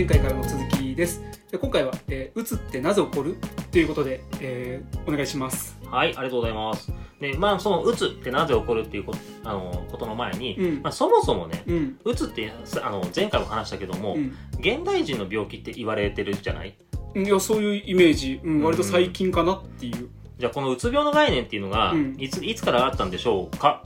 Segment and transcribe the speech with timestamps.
[0.00, 1.20] 前回からの続きです。
[1.52, 3.36] で今回は、えー、うつってなぜ起こる？
[3.70, 5.78] ということで、えー、お願いします。
[5.84, 6.90] はい、ありがとうございます。
[7.20, 10.82] で、まあ、その、うつってなぜ起こるっていうこと、あの、ことの前に、うん。
[10.82, 11.98] まあ、そもそもね、うん。
[12.02, 14.34] うつって、さあの、前回も話したけども、うん。
[14.58, 16.74] 現代人の病気って言われてるじゃない？
[17.14, 22.16] いやそういうイメージ、うん、割と最近かなっていう、じゃあ、このうつ病の概念っていうのが、うん。
[22.18, 23.84] いつ、いつからあったんでしょうか？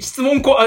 [0.00, 0.66] 質問コあ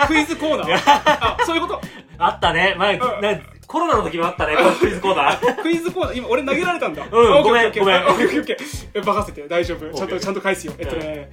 [0.00, 0.78] あクイズコーナー？
[0.78, 1.80] あそういうこと？
[2.20, 2.74] あったね。
[2.78, 3.20] 前、うん。
[3.20, 5.54] ねコロナの時もあったね、このクイズコーナー。
[5.62, 6.18] クイズコーナー。
[6.18, 7.04] 今俺投げられたんだ。
[7.04, 9.48] うんごめんごめんオッケーオッケーオッケーえ任せて。
[9.48, 9.94] 大丈夫。
[9.94, 10.74] ちゃんとちゃんと返すよ。
[10.78, 11.30] えっとね。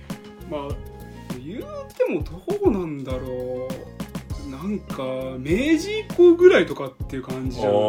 [0.50, 0.62] まあ
[1.44, 1.64] 言う
[1.98, 3.97] てもどうなんだろう
[4.63, 5.03] なんか
[5.38, 7.73] 明治以降ぐらいとかっていう感じじゃない？
[7.73, 7.79] 例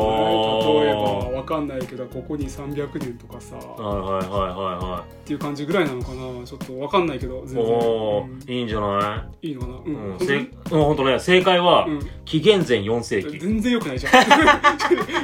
[0.90, 1.00] えば
[1.38, 6.44] わかんないけどここに300年とかさはいはいはいはっていう感じぐらいなのかな？
[6.44, 7.48] ちょっとわかんないけどいはい。
[7.48, 9.48] 全然、おうんー、いいんじゃない？
[9.48, 9.74] いいのかな？
[9.74, 10.28] うん、うん、本当に？
[10.28, 10.38] せう
[10.80, 12.00] ん、ほんとね、正解は、うん。
[12.24, 13.38] 紀元前4世紀。
[13.38, 14.12] 全然良くないじゃん。
[14.12, 14.16] い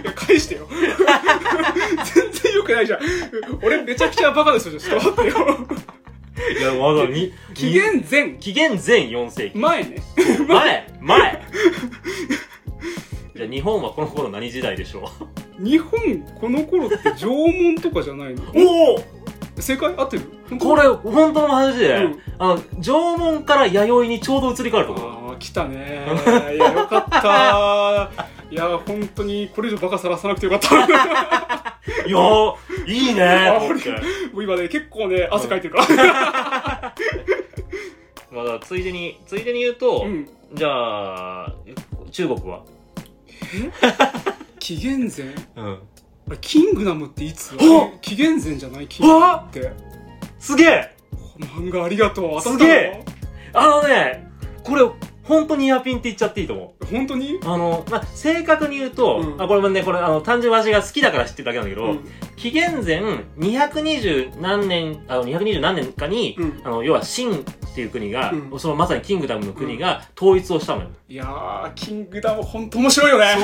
[0.05, 0.67] や返してよ。
[0.73, 3.01] 全然良くないじゃん。
[3.63, 5.47] 俺めちゃくちゃバカですよちょっと待ってよ。
[6.59, 8.31] いや、まだに、紀元前。
[8.41, 9.59] 紀元前4世紀。
[9.59, 9.97] 前ね。
[10.49, 11.43] 前前。
[13.37, 15.11] じゃあ日本はこの頃何時代でしょ
[15.59, 15.91] 日本
[16.41, 18.43] この頃って縄文とかじゃないの？
[18.43, 19.05] う おお。
[19.61, 20.23] 正解合ってる？
[20.59, 22.21] これ本当の話で、うん。
[22.39, 25.13] あの縄文から弥生にちょうど移り変わるところ。
[25.13, 26.07] ああ来たね。
[26.55, 28.11] いやよかった。
[28.51, 30.75] いや本当にこれ以上バカさらさなくてよかった。
[32.07, 32.55] いやー
[32.87, 33.51] いいね
[34.33, 36.95] もう今ね結構ね汗かいてるから。
[38.31, 41.53] まあだついでについでに言うと、うんじゃあ
[42.13, 42.63] 中国は？
[44.61, 45.35] 紀元前？
[45.57, 45.79] うん。
[46.29, 47.59] あれキングダムっていつあ
[48.01, 49.73] 紀元前じゃないキングダムって。
[50.39, 50.97] すげえ！
[51.39, 52.41] 漫画ありがとう。
[52.41, 52.59] 当たったの？
[52.59, 53.05] すげえ！
[53.53, 54.31] あのね
[54.63, 54.83] これ
[55.25, 56.85] 本当にイヤピンって言っちゃっていいと思う。
[56.87, 57.41] 本当に？
[57.45, 59.43] あの、まあ、正確に言うと、うん。
[59.43, 62.05] あこれもね、これ、あの、単純に私が好きだから知ってるだけなんだけど、うん。
[62.37, 63.01] 紀元前
[63.39, 66.61] 220何年、あの、220何年かに、うん。
[66.65, 68.61] あの、要は、秦っていう国が、うん。
[68.61, 70.89] そのまさにキングダムの国が統一をしたのよ。
[71.09, 73.37] いやーキングダム本当面白いよね。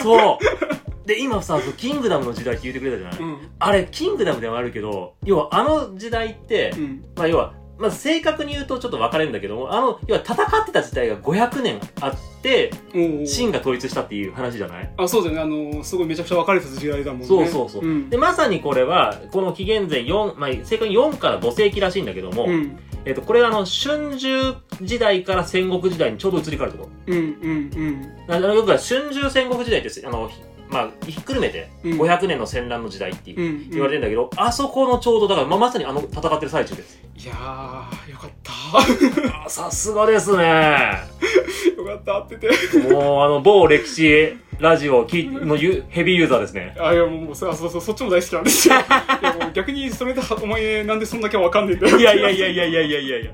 [0.00, 0.02] そう。
[0.02, 0.38] そう。
[1.06, 3.50] で、今さ、そうキングダムの時代って言ってくれたじゃない、うん。
[3.58, 7.04] あれ、キングダムではあるけど、要は、あの時代って、うん。
[7.16, 14.90] まあ、要は、まず正確に言うとちょっと分かれるんだけども、あの、要は戦ってた時代が500年あって、秦が統一したっていう話じゃない？
[14.96, 15.72] あそうだよね。
[15.72, 17.26] あのすごいめちゃくちゃ分かれてた時代だもんね。
[17.26, 17.84] そうそうそう。
[17.84, 18.10] うん。
[18.10, 22.78] で、まさにこれは、この紀元前4、まあ、正確に4から5世紀らしいんだけども、うん。
[23.06, 26.88] えっと、これはあの、春秋時代から戦国時代にちょうど移り変わるとこ。
[27.06, 28.40] うんうんろ。
[28.40, 30.36] なよくは春秋戦国時代って、あの、ひ
[30.74, 37.00] まあ、ひっくるめて、うん500年の戦乱の時代って言われてんだけど、あそこのちょうど、だから、まあ、まさにあの、戦ってる最中です。
[37.16, 38.52] いやーよかった
[39.46, 40.98] あさすがですね。
[41.78, 42.48] よかったってて
[42.92, 46.74] もう、あの、某歴史ラジオきのユ ヘビーユーザーですね。
[46.80, 48.78] あいやもうそうそうそうそっちも大好きなんですよい
[49.24, 53.30] やもう逆にそれでお前なんでそんだけわかんねえんだよいやいやいやいやいやいやいやいや。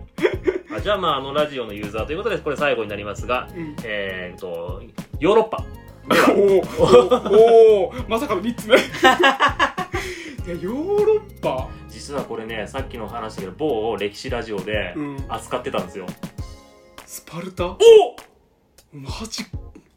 [0.77, 4.83] あじゃあ、まあ、あの、ラジオのユーザーということで、これ最後になりますが、うんえー、っと、
[5.19, 5.65] ヨーロッパ。
[6.11, 8.77] おーおまさかの3つ目。
[8.81, 11.69] いやヨーロッパ？
[11.89, 15.25] 実はこれね、さっきの話だけど、某歴史ラジオでうん。
[15.29, 16.07] 扱ってたんですよ。
[17.07, 17.67] スパルタ？
[17.67, 17.77] お！
[18.93, 19.45] マジ？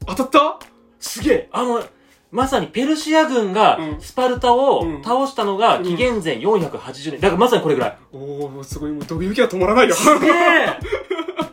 [0.05, 0.59] 当たった？
[0.99, 1.49] すげえ！
[1.51, 1.83] あの、
[2.31, 4.01] まさにペルシア軍がうん。
[4.01, 5.03] スパルタをうん。
[5.03, 5.83] 倒したのがうん。
[5.83, 7.19] 紀元前480年。
[7.21, 7.97] だからまさにこれぐらい。
[8.11, 8.91] おおすごい。
[8.91, 9.95] もうドキドキが止まらないよ。
[9.95, 10.31] すげえ！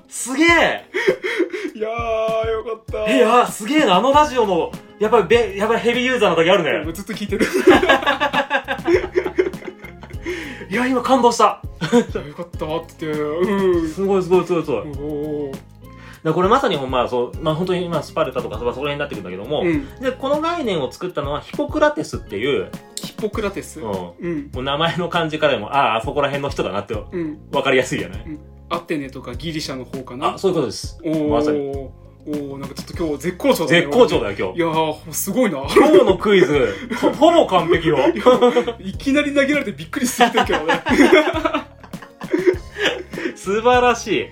[0.08, 0.84] すげえ！
[1.74, 2.39] いやー
[2.90, 3.12] った。
[3.12, 6.92] え、や、すげえな、あのラジオの、やっぱりべ、やっぱりヘビーユーザーの時あるね。
[6.92, 7.46] ずっと聞いてる。
[10.68, 11.62] いや、今感動した。
[11.80, 13.88] よかったってうん。
[13.88, 14.80] すごいすごいすごいすごい。
[15.00, 15.04] お
[15.50, 15.52] お
[16.22, 19.86] でこれまさにほんまあそう、まあ本当に今スパルタとかそこら辺になってくるんだけども、うん。
[20.00, 23.80] で、この概念を作ったのはヒポクラテスっていう、ヒポクラテス？
[23.80, 24.50] うん、もうん。
[24.54, 27.38] う名前の漢字からでも、ああ、あそこら辺の人だなってうん。
[27.50, 28.24] 分かりやすいじゃない。
[28.68, 30.34] アテネとかギリシャの方かな。
[30.34, 30.98] あ、そういうことです。
[31.30, 31.88] まさに
[32.26, 34.58] おおなんかちょっと今日絶好調だね絶好調だよ、今日。
[34.58, 37.98] いやーすごいな今日のクイズ、 ほほぼ完璧よ。
[38.78, 40.82] いきなり投げられてびっくりするけどね
[43.36, 44.26] 素晴らしい。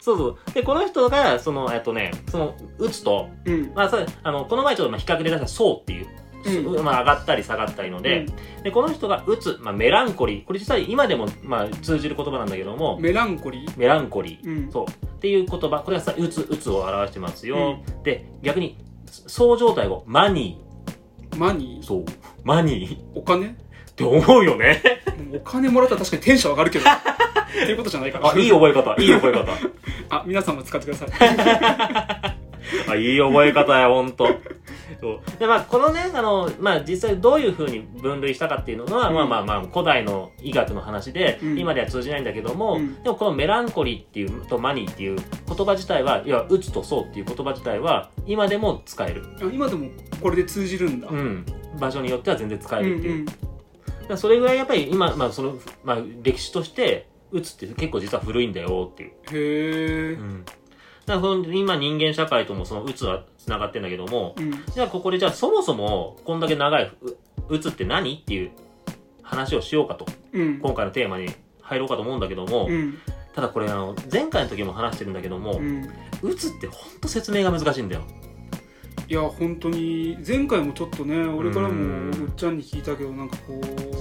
[0.00, 0.36] そうそう。
[0.52, 6.06] で、この人が、その、えっとね、その、打つと、うんまあ、そうあの、この前ちょっとまあ比較で出した層っていう、
[6.46, 8.26] うんまあ上がったり下がったりので、
[8.62, 10.44] で、この人が打つ、まあメランコリー。
[10.44, 13.66] これ実は今でも、まあ通じる言葉なんだけども、メランコリ？
[13.66, 14.46] ーメランコリー。
[14.46, 14.84] うんそう。
[15.24, 17.78] っていう言葉、これがさ、打つ、打つを表してますよ。
[18.02, 18.76] で、逆に、
[19.06, 20.60] そう状態をマニ
[21.38, 21.82] マニー？
[21.82, 22.04] そう。
[22.42, 23.56] マニーっーお金？
[23.96, 24.82] て思うよね。
[25.34, 26.94] お金もらったら確かにテンション上がるけど っ
[27.52, 29.46] ていうことじゃないかなあ、いい覚え方、いい覚え方。
[30.14, 31.08] あ皆さんも使ってください
[32.90, 34.28] あいい覚え方や、ほんと。
[35.00, 49.24] そうで、まあ、このね、あの、まあ、実際どういうふうに分類したかっていうのは、うんまあまあまあ、古代の医学の話で、うん今では通じないんだけども、うんでもこのメランコリーっていうとマニーっていう言葉自体は、要は、うつとそうっていう言葉自体は、今でも使える。
[49.40, 49.88] あ今でも
[50.20, 51.46] これで通じるんだうん。
[51.78, 53.18] 場所によっては全然使えうんるっていう。
[53.20, 53.26] うん
[54.04, 59.10] だからそれぐらいやっぱり今、まあ、その、まあ、歴史として、うつって結構実は古いんだよっていう。
[59.10, 60.44] へえうん。
[61.06, 64.64] だから今人間社会ともそのうつは繋がってんだけども、うん。
[64.72, 67.16] じゃあここでじゃあそもそもこんだけ長いう
[67.48, 68.50] うつって何っていう
[69.22, 70.60] 話をしようかとうん。
[70.60, 71.28] 今回のテーマに
[71.60, 72.98] 入ろうかと思うんだけども、うん。
[73.34, 75.84] ただこれあの前回の時も話してるんだけども、うん。
[75.84, 75.86] っ
[76.60, 78.02] てほんと説明が難しいんだよ。
[79.06, 82.10] いや本当に前回もちょっとね俺からもうん。
[82.28, 83.93] おっちゃんに聞いたけどなんかこう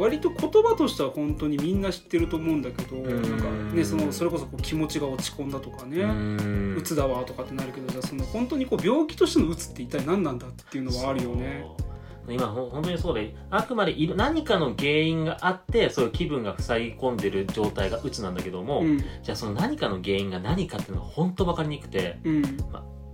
[0.00, 3.22] 割と言葉としては本当にみんな知ってると思うんだけどん。
[3.22, 6.74] なんかねそのそれこそこう気持ちが落ち込んだとかうねん。
[6.74, 11.66] うつだわとかってなるけどじゃあその本当にこう病気としてのうつって一体何なんだっていうのはあるよね。
[12.30, 18.98] 今本当にそうであくまで何かの原因があってそういう気分が塞ぎ込んでる状態がうつなんだけども、うん。
[18.98, 22.44] じゃあその何かの原因が何かっていうのは本当分かりにくくてうん。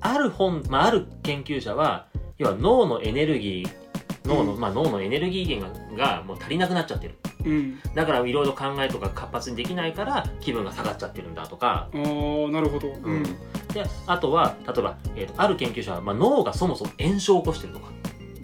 [0.03, 2.06] ある本、まあ、ある研究者は
[2.39, 3.86] 要は脳のエネルギー
[4.26, 4.61] 脳の、うん。
[4.61, 7.14] まあ、脳のエネルギー源ががもう足りなくなっちゃってる。
[7.44, 7.81] うん。
[7.94, 12.88] だからいろいろ考えとか活発にできないから気分が下がっちゃってるんだとか、ああなるほど。
[12.88, 13.23] うん。
[13.73, 17.87] であとは例えば、えーとある研究者は、まあ、脳がそもそも炎症を起こしてるとか、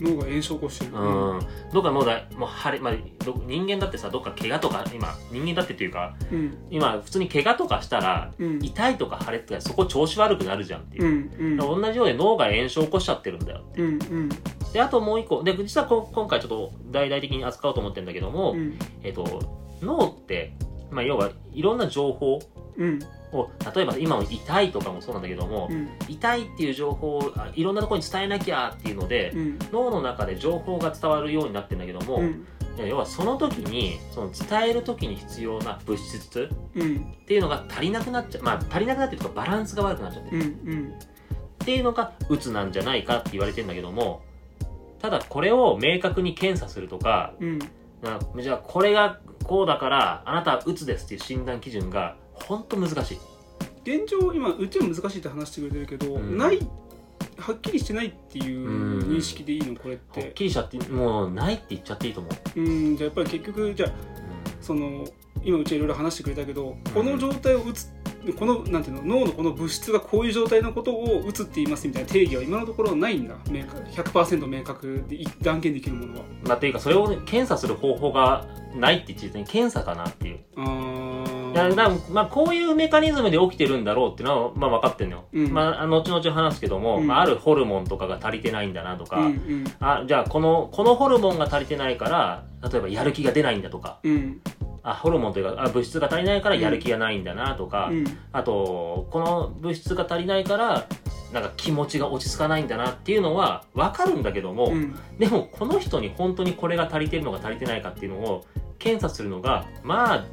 [0.01, 0.93] 脳が炎症を起こしてる。
[0.93, 0.97] う
[1.37, 1.41] ん、
[1.73, 2.95] どっか脳がもう腫れ、まあ、
[3.25, 6.59] ど人間だってさどっか怪我とか今人間だってっていうかうん。
[6.71, 8.65] 今普通に怪我とかしたらうん。
[8.65, 11.05] 痛いとか腫れとかそこ調子悪くなるじゃんっていう。
[11.05, 11.53] う、ん。
[11.61, 11.83] うん。
[11.83, 13.85] 同じように脳が炎症を起こしちゃってるんだようん。
[13.87, 14.29] うん
[14.73, 15.43] であともう一個。
[15.43, 18.79] で実はこ今回ちょっと大々的に扱おうと思ってるんだけども、うん。
[19.03, 20.55] えっと脳って、
[20.91, 22.39] まあ、要はいろんな情報
[22.77, 22.99] うん。
[23.33, 25.89] を例えば今の痛いとかもそうなんだけども、うん。
[26.09, 29.59] 痛いっていう情報をあいろんなところに伝えなきゃっていうので、うん。
[29.73, 32.47] 脳の中で情報が伝わるようになってるんだけども、うん。
[32.79, 38.43] 要はその時にその伝える時に必要な物質うんっていうのが足りなくなっちゃう。
[38.43, 40.39] まあ足りなくなってるとかバランスが悪くなっちゃってる。
[40.39, 40.45] うん。
[40.45, 40.93] うん。
[41.63, 44.23] っていうのがうつなんじゃないかって言われてるんだけども
[45.03, 47.59] ただこれを明確に検査するとかうん。
[48.03, 53.19] なじゃあこれがこうだからあなたはうつですっていう診断基準が本当難しい。
[53.85, 56.39] 現状今うちは難しいって話してくれてるけど、うん。
[56.39, 56.59] ない
[57.37, 59.75] はっきりしてないっていう認識でいいの？
[59.75, 62.63] これっはってきりしちゃってもうないって言っちゃっていいと思う、う
[62.93, 62.97] ん。
[62.97, 63.91] じゃあやっぱり結局じゃあ
[64.61, 65.05] その
[65.43, 67.93] 今うちはいろいろ話してくれたけどこの状態を打つ
[68.39, 73.35] このなんていうの脳のこの物質がこういう状態のことを打つって言いますみたいな定義は今のところないんだ。
[73.51, 76.25] 明確100%明確でい断言できるものは。
[76.45, 85.53] まあ、っていうかそれをね、検査する方法がないって言ってね検査かなっていうあいやだからーまあ、こういうメカニズムで起きてるんだろうっていうのは、まあ、分かってるのよ、うん。
[85.53, 87.07] まあ、後々話すけども、うん。
[87.07, 89.65] まあ、あるホルモンとかが足りてないんだなとか、うんうん。
[89.81, 93.99] あじゃあこのこのホルモンが足りてないから例えばやる気が出ないんだとか。
[94.03, 94.41] うん
[94.83, 98.05] あホルモンというかあ物質が足りないからやる気がないんだなとか、うん。
[98.33, 100.87] あとこの物質が足りないから
[101.33, 104.95] なんか気持ちが落ち着かないんだなっていうのは分かるんだけども、うん。
[105.19, 108.45] でもこの人に本当にこれが足りてるのか足りてないかっていうのを
[108.79, 110.25] 検査するのがまあ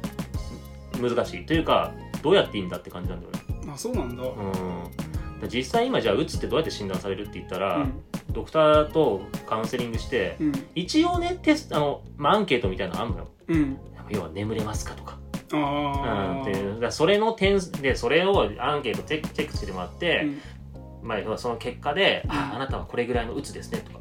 [1.00, 1.92] 難しいというか
[2.22, 3.72] どうやっていいんだって感じなんだよね。
[3.72, 4.22] あそうなんだ。
[4.22, 8.02] うん、実際今じゃあうつってどうやって診断されるって言ったら、うん。
[8.32, 10.52] ドクターとカウンセリングして、うん。
[10.74, 13.28] 一応ねテストあの、まあ、アンケートみたいなのあるのよ。
[13.48, 13.78] うん
[14.10, 15.18] 要は眠れますかとか,、
[15.52, 16.80] あうん、あっていう。
[16.80, 21.08] だそれの点でそれをアンケートチェックチェックしてもらって、うん。
[21.08, 22.30] まあ、要はその結果で、うん。
[22.32, 24.00] ああなたはこれぐらいのうつですねとか。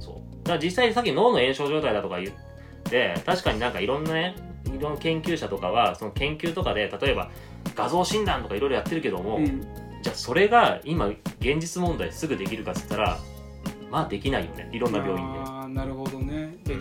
[0.00, 0.48] そう。
[0.48, 2.34] だ実際にさっき脳の炎症状態だとか言っ
[2.84, 7.30] て確かになんかいろんなねいろんな研究者とかはその研究とかで例えば
[7.74, 9.60] 画像診断とかいろいろやってるけども、うん。
[10.02, 13.18] じゃあそれが今現実問題すぐできるかっつったら
[13.90, 14.68] まあできないよね。
[14.72, 15.38] いろんな病院で。
[15.40, 16.18] あーなるほど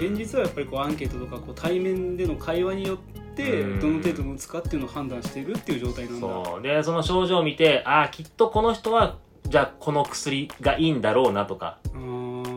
[0.01, 3.79] 現実はやっぱりこうアンケートとかこう対面での会話によってうん。
[3.79, 6.19] どの程度の打つかっていうのを判断しているっていう状態なんだ。
[6.19, 6.61] そう。
[6.63, 9.17] でその症状を見てああきっとこの人は
[9.47, 11.77] じゃあこの薬がいいんだろうなとか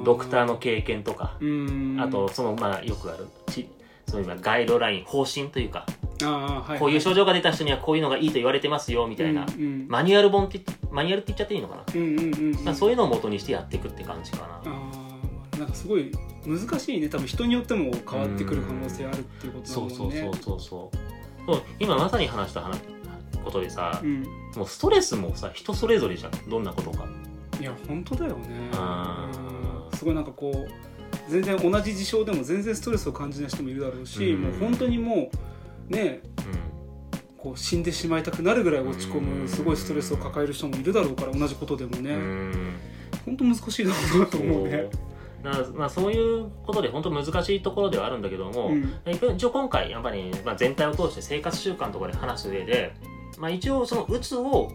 [0.05, 1.99] ドクターの経験とかうん。
[2.01, 3.69] あとそのまあよくあるち
[4.07, 5.87] そういうまあガイドライン方針というか
[6.23, 9.87] はいこういう症状が出た人にはこういうのがいいと言われてますよみたいな、うんうん。
[9.89, 10.61] マニュアル本って
[10.91, 12.65] マニュアルって言っちゃっていいのかな、うんうんうんうん。
[12.65, 15.03] まあ、そういうのを元にしてやっていくって感じかな、
[15.58, 16.11] なんかすごい
[16.46, 17.08] 難しいね。
[17.08, 19.94] 多分人によっても変わってくる可能性あるっていうことだそもんね。
[19.96, 20.96] うそうそうそうそう。
[21.46, 22.80] そう今まさに話した話
[23.44, 24.23] ことでさ、うん。
[24.56, 26.32] もうストレスもさ人それぞれじゃん。
[26.49, 27.06] どんなことか。
[27.61, 28.70] いや本当だよね。
[29.94, 34.42] すごいなんかこう全然同じ事象でも全然ストレスを感じない人もいるだろうし、うん。
[34.42, 35.30] もう本当にも
[35.88, 36.75] うねうん。
[37.38, 42.75] こう死んでしまいたくなるぐらい落ち込うんむすごいストレスを抱える人もいるだろうから同じことでもうねん。
[43.26, 44.88] 本当難しいだろうなと思うね。
[45.53, 48.95] そうなまあ、そういうことで本当難しいところではあるんだけども、うん。
[49.37, 52.95] 一応今回やっぱり、まあ、全体を通して生活習慣とかで話す上で、
[53.39, 54.73] まあ、一応そのうつを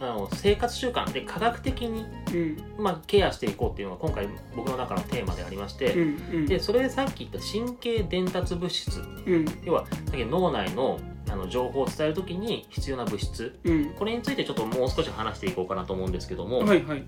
[0.00, 2.82] あの生活習慣で科学的に、うん。
[2.82, 6.46] まあ、ケアしていこうっていうのが今回僕の中のテーマでありまして、うんうん。
[6.46, 9.00] でそれでさっき言った神経伝達物質。
[9.26, 9.44] うん。
[9.64, 10.98] 要はさっき脳内の
[11.30, 13.58] あの情報を伝えるときに必要な物質。
[13.64, 13.90] うん。
[13.94, 17.04] これについてちょっともう少し話していこうかなと思うんですけども、はいはい。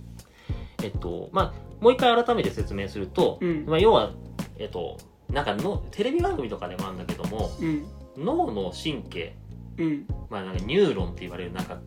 [0.83, 3.65] えっとまあ、もう一回改めて説明すると、うん。
[3.67, 4.13] まあ、要は、
[4.59, 4.99] えっと、
[5.31, 7.87] なんかのテレビ番組とかでもあるんだけどもうん。
[8.19, 9.37] 脳の神経、
[9.79, 10.07] うん。
[10.29, 11.79] まあ、なんかニューロンって言われるなんか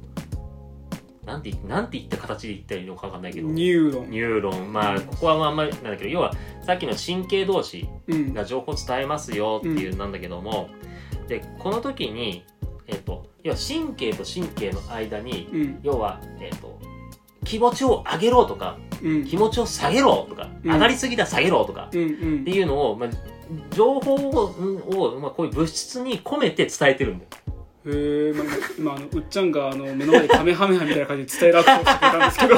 [1.25, 3.47] なんてなんて言った形で言ったらいいのか分かんないけど。
[3.47, 4.09] ニューロン。
[4.09, 4.73] ニューロン。
[4.73, 6.33] まあここはあんまりなんだけど要は
[6.65, 8.33] さっきの神経同士うん。
[8.33, 10.69] が情報を伝えますよっていうなんだけども、
[11.27, 12.45] でこの時に、
[12.88, 15.79] えっと、要は神経と神経の間にうん。
[15.83, 16.77] 要は、えっと、
[17.45, 18.92] 気持ちを上げろとかうん
[19.25, 20.72] 気持ちを下げろとか、うん。
[20.72, 23.10] 上がりすぎだ下げろとかっていうのを、まあ、
[23.72, 24.45] 情報を
[25.15, 27.29] を、まあ、こういう物質に込めて伝えてるんだよ。
[27.86, 28.45] へえ、まあ、
[28.77, 32.55] 今あのうっちゃんがあの目の前でカメハメハみたいな感じで伝えるアクションをしてたんですけど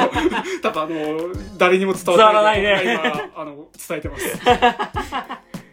[0.70, 3.30] 多分あの誰にも伝わらない伝わらないね。
[3.34, 4.40] 今あの伝えてます。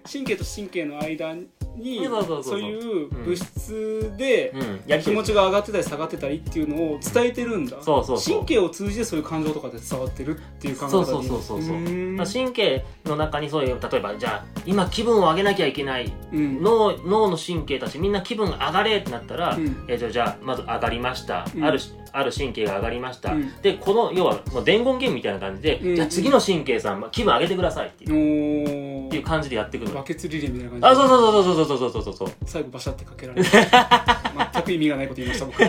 [0.10, 1.34] 神経と神経の間
[1.76, 2.06] に
[2.42, 4.54] そういう物質で
[5.02, 7.78] 気持ちが上がってたり下がってたりっていうのを伝えてるんだ。
[7.80, 8.34] そうそうそう。
[8.36, 12.42] 神経を通じてそういう感情とかで伝わってるっていう考え方でいいそうそうそうそう。
[12.44, 16.62] 神経の中にそういう例えばじゃあ今気分を上げなきゃいけないうん。
[16.62, 19.84] 脳脳の神経たちみんな気分上がれってなったら、うん。
[19.88, 21.64] えーじゃあじゃあまず上がりました、うん。
[21.64, 21.78] ある
[22.14, 23.62] ある神経が上がりました、うん。
[23.62, 25.96] でこの要はもう伝言ゲームみたいな感じで、うん。
[25.96, 29.92] じゃあ次の神経さんまあ気分上げてくださいっていう,、おっていう感じでやっていくの。
[29.92, 30.82] バよケツリレーみたいな感じ。
[30.82, 33.48] であそうそうそうそうそうそうそうそうそう最後バシャってかけられて。
[34.54, 35.62] 全く意味がないこと言いました僕。
[35.62, 35.66] い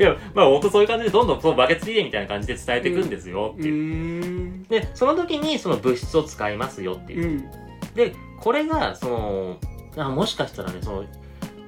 [0.00, 3.54] やまあ本当そういう感じでどんどんそのバケツリレーみたいな感じで伝えていくんですよ。
[3.56, 7.22] うっていう、ーんでその時にその物質を使いますよっていう。
[7.22, 7.50] う、ん。
[7.94, 9.56] でこれがその
[9.96, 11.04] あもしかしたらねその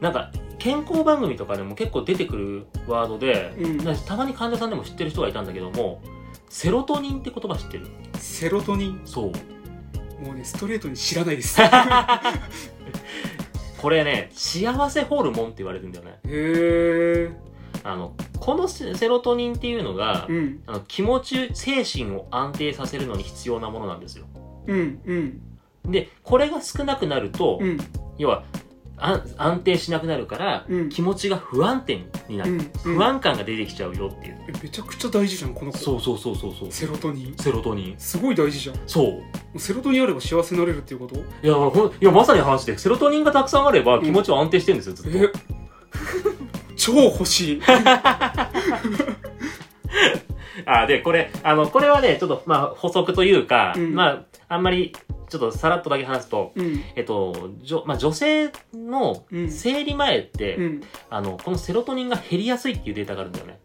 [0.00, 3.78] なんか健康番組とかでも結構出てくるワードで、うん。
[4.06, 6.02] たまに患者さんでも知ってる人がいたんだけども
[6.48, 7.86] セロトニンって言葉知ってる？
[8.14, 9.00] セロトニン？
[9.04, 9.32] そう
[10.20, 11.58] もうねストレートに知らないです。
[13.80, 16.18] これね幸せホルモンって言われるんだよね。
[16.24, 17.30] へえ
[17.82, 20.62] あのこのセセロトニンっていうのが、うん。
[20.66, 24.26] あの気持ち精神を安定させるのに必要なものなんですよ。
[24.66, 25.40] うんうん。
[25.90, 27.78] でこれが少なくなると、うん。
[28.18, 28.44] 要は
[29.00, 30.88] 安安定しなくなるから、うん。
[30.88, 35.78] 気持ちが不安定になる、うん不安感が出てきちゃうよっていう、えめちゃくちゃ大事じゃんこの子。
[35.78, 36.72] そうそうそうそうそう。
[36.72, 37.36] セロトニン。
[37.36, 37.94] セロトニン。
[37.98, 38.76] すごい大事じゃん。
[38.76, 39.22] もそう。
[39.54, 41.16] うセロトニンあれば幸せになれるっていうこと？
[41.16, 45.32] いやほんいやまさに話でセロトニンがたくさんあれば気持ちは安定してるんですよずっと、え？
[46.76, 47.62] 超欲しい。
[50.66, 53.94] あでこれあのこれはねちょっとまあ補足というか、うん。
[53.94, 54.94] まああんまり
[55.30, 56.82] ちょっとさらっとだけ話すとうん。
[56.96, 59.50] えっとじょまあ、女性のうん。
[59.50, 60.80] 生理前って、うん。
[61.08, 63.60] あのこのセロトニンが減りやすいっていうデータがあるんだよね。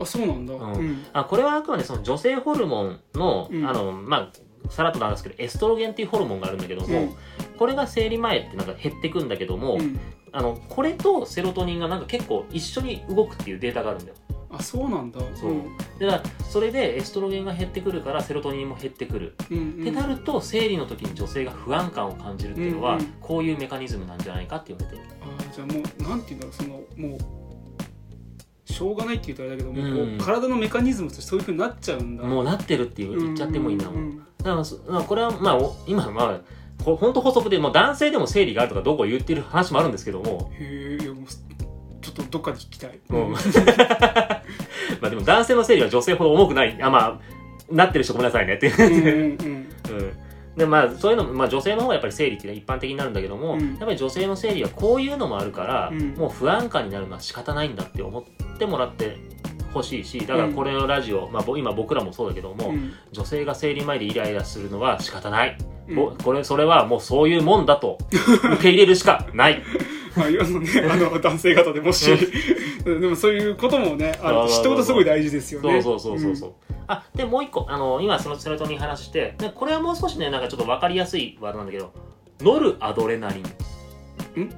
[0.00, 0.54] あそうなんだ。
[0.54, 0.72] うん。
[0.72, 1.06] うん。
[1.12, 3.66] あこれはあくまでその女性ホルモンの,、うん。
[3.66, 4.30] あのま
[4.66, 7.14] あさらっとなんですけどエストロゲンっていうホルモンがあるんだけども、うん。
[7.56, 9.98] これが生理前ってなんか減ってくんだけども、うん。
[10.32, 14.16] あのこれとセロトニンがなんか結構一緒に動くっていうデータがあるんだよ
[14.52, 15.20] あそうなんだ。
[15.34, 15.54] そう。
[16.00, 19.82] だからそれでエストロゲンが減ってくるからセロトニンも減ってくる、うんうん。
[19.82, 23.06] ってなると生理の時に女性が不安感を感じるっていうのは、うんうん。
[23.20, 25.08] こういうメカニズムなんじゃないかって言われてる。
[25.22, 32.24] あじゃあもうなんていうんだろうそのもうしょうがないって言ったらあれだけども、うう体のメカニズムとしてそういうふうになっちゃうんだ。
[32.24, 36.40] もうなってるっていう言っちゃってもいいんだもん、うんだからそまあこれはまあお今まあ
[36.82, 41.24] こ本当補足でもう男性でも生理があるとかどうこう言ってる話もあるんですけども、へえいやもう
[42.00, 43.34] ちょっとどっかで聞きたい、うん
[45.00, 46.78] まあでも男性の生理は女性ほど重くない。
[46.80, 48.54] あまあなってる人ごめんなさいね。
[48.54, 48.76] っていう。
[48.76, 49.98] うんうんうん。
[49.98, 50.12] うん。
[50.56, 53.70] でまあそういうのも、まあ、女性の方がやっぱり生理っていうのは一般的になるんだけども、うん。
[53.70, 56.14] やっぱり女性の生理はこういうのもあるから、うん。
[56.14, 59.16] もう不安感になるのは仕方ないんだって思ってもらって
[59.72, 62.92] ほしいしだからこれのラジオ、まあ、ぼ今僕らもそうだけども、うん。
[63.12, 65.56] 女性が生理前でイライラするのは仕方ない、
[66.24, 69.62] これそれはもうそういうもんだと受け入れるしかない
[70.16, 72.10] まあ、あのね、あの男性方でもし、
[72.84, 75.80] でもそういうこともね、あの知っておくとすごい大事ですよね。
[75.82, 76.52] そうそうそうそうそう、
[76.88, 81.92] あでもう一個あの今そのセロトニン話してでこれはもう少しねなんかちょっと分かりやすいワードなんだけど
[82.40, 83.42] ノルアドレナリ
[84.36, 84.42] ン。
[84.42, 84.50] ん？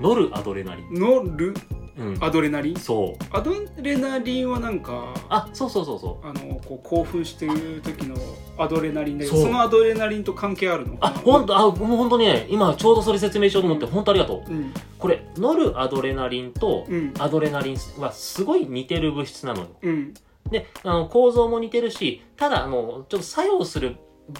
[0.00, 0.86] ノルアドレナリン。
[0.88, 1.00] うん。
[1.00, 1.54] ノル
[1.98, 2.18] うん。
[2.20, 2.76] アドレナリン？
[2.76, 3.24] そう。
[3.30, 6.26] アドレナリンはなんかあそうそうそうそう。
[6.26, 8.16] あのこう興奮してる時の
[8.58, 9.46] アドレナリンだけどそう。
[9.46, 14.50] そのアドレナリンと関係あるのあ本当あもう本当にね今ちょうどそれ説明しようと思って、うん本当ありがとう。
[14.50, 14.74] うん。
[14.98, 17.14] これノルアドレナリンとうん。
[17.18, 19.68] アドレナリンはすごい似てる物質なのよ。
[19.82, 20.14] うん。
[20.50, 23.96] であの構造も似てるしただあのちょっと作用する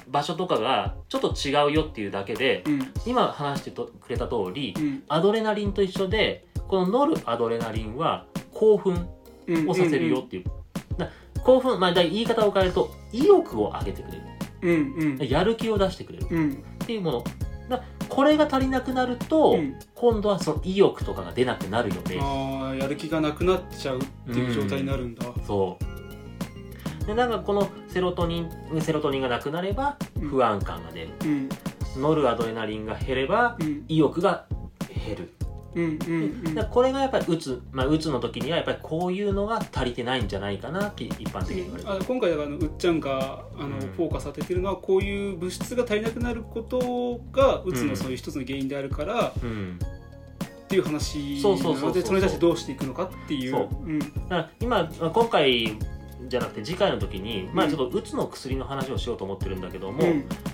[0.09, 2.93] 場所とかがちょっと違うよっていうだけでうん。
[3.07, 5.03] 今話してとくれた通りうん。
[5.09, 9.09] アドレナリンと一緒でこのノルアドレナリンは興奮
[9.47, 10.45] うんをさせるよっていう、
[10.99, 11.11] だ
[11.45, 14.21] 興奮まあだ言い方を変えると意欲を上げてくれ
[14.63, 16.27] うんるやる気を出してくれる。
[16.31, 16.39] うん。
[16.39, 17.25] うんっていうもの。
[17.69, 19.75] だこれが足りなくなると、うん。
[19.95, 22.19] 今度はその意欲とかが出なくなるよね。
[22.21, 25.25] ああやる気がなくなっちゃうっていう状態になるんだ。
[25.47, 27.07] そう。
[27.07, 30.29] でなんかこのセロトニンセロトニンがなくなればうん。
[30.29, 31.49] 不安感が出る、うん。
[32.01, 33.85] ノルアドレナリンが減ればうん。
[33.89, 34.47] 意欲が
[35.05, 35.33] 減る、
[35.77, 36.55] うんうんうん。
[36.57, 41.89] だこれがやっぱりうつ、まあ、うつの時にはやっぱりこういうのが足りてないんじゃないかなって一般的に言われて。
[41.89, 42.97] るあ今回だからあのうっちゃん。
[43.01, 49.79] があの、うんフォーカス当ててるのはこういう物質が足りなくなることがうつのそういう一つの原因であるから、うん。
[50.65, 53.51] っていう話そうそうそうそうなのでそれに対してどうしていくのかっていう。
[53.53, 53.99] そうん。
[53.99, 55.79] だから今今回
[56.29, 60.03] じゃなくて次回の時に、まあ、ちょっとうつの薬の話をしようと思ってるんだけども、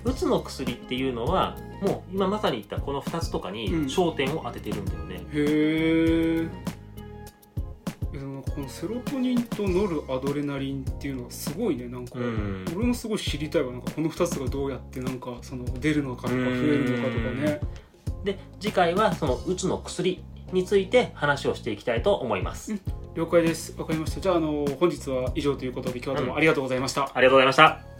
[0.05, 3.87] うつの薬っていうのはもう今まさに言ったこの2つとかにうん。
[3.87, 6.49] 焦点を当ててるんだよね、へ
[8.13, 11.89] えなんかこのセロトニンとノルアドレナリンっていうのはすごいね。
[11.89, 12.65] なんか、うん。
[12.77, 13.73] 俺もすごい知りたいわ。
[13.73, 17.61] なんかこの2つがどうやってなんかその出るのかとか増えるのかとかね。
[18.25, 22.75] で次回はそのうつの薬について話をしていきたいと思います、
[23.15, 23.75] 了解です。
[23.79, 24.21] わかりました。
[24.21, 27.92] じゃああの本日は以上ということで今日はどうもありがとうございました、ありがとうございました